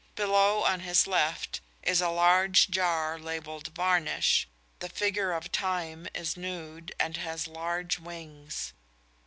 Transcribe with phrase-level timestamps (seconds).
[0.15, 6.35] Below, on his left, is a large jar labelled "Varnish." The figure of Time is
[6.35, 8.73] nude and has large wings.